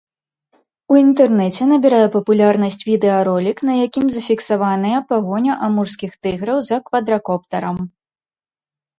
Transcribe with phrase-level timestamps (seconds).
[0.91, 7.77] У інтэрнэце набірае папулярнасць відэаролік, на якім зафіксаваная пагоня амурскіх тыграў за квадракоптарам.